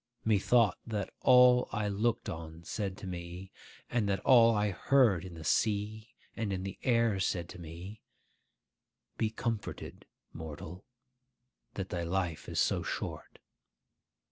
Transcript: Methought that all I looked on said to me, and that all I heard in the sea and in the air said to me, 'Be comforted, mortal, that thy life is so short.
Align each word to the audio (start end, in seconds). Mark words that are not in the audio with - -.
Methought 0.25 0.79
that 0.87 1.11
all 1.21 1.69
I 1.71 1.87
looked 1.87 2.27
on 2.27 2.63
said 2.63 2.97
to 2.97 3.05
me, 3.05 3.51
and 3.87 4.09
that 4.09 4.19
all 4.21 4.55
I 4.55 4.71
heard 4.71 5.23
in 5.23 5.35
the 5.35 5.43
sea 5.43 6.15
and 6.35 6.51
in 6.51 6.63
the 6.63 6.79
air 6.81 7.19
said 7.19 7.47
to 7.49 7.59
me, 7.61 8.01
'Be 9.19 9.29
comforted, 9.29 10.07
mortal, 10.33 10.85
that 11.75 11.89
thy 11.89 12.01
life 12.01 12.49
is 12.49 12.59
so 12.59 12.81
short. 12.81 13.37